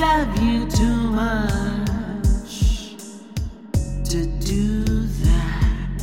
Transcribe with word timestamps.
love 0.00 0.40
you 0.40 0.70
too 0.70 0.96
much 1.10 2.94
to 4.04 4.26
do 4.38 4.84
that. 5.24 6.02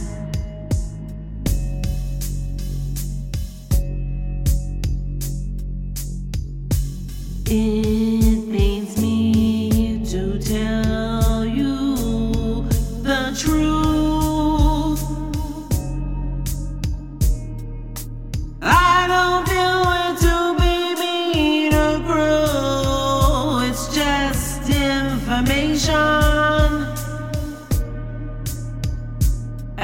It 7.45 8.51
pains 8.51 9.01
me 9.01 10.03
to 10.11 10.39
tell. 10.39 10.74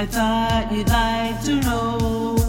I 0.02 0.06
thought 0.08 0.72
you'd 0.72 0.90
like 0.90 1.44
to 1.44 1.62
know. 1.62 2.41